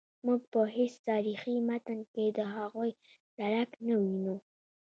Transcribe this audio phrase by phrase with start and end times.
[0.25, 2.91] موږ په هیڅ تاریخي متن کې د هغوی
[3.35, 4.35] څرک نه وینو.